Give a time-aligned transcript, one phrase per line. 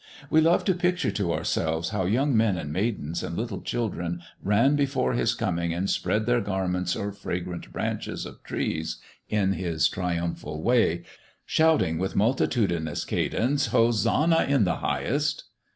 [0.31, 4.75] We love to picture to ourselves how young men and maidens and little children ran
[4.75, 8.97] before His coming and spread their garments or fragrant branches of trees
[9.29, 11.03] in His triumphal way,
[11.45, 15.43] shouting with multitudinous cadence, "Hosannah in the highest!"